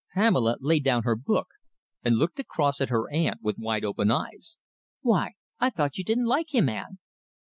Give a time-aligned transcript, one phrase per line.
[0.15, 1.49] Pamela laid down her book
[2.03, 4.57] and looked across at her aunt with wide open eyes.
[5.01, 6.97] "Why, I thought you didn't like him, aunt?"